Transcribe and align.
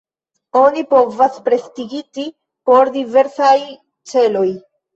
Oni 0.61 0.83
povas 0.93 1.37
prestidigiti 1.49 2.27
por 2.71 2.93
diversaj 2.99 3.57
celoj. 4.15 4.51